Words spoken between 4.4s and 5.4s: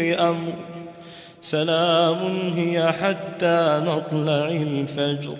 الفجر.